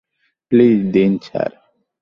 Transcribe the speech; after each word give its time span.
Please 0.51 0.79
দিন, 0.91 1.11
sir. 1.23 1.51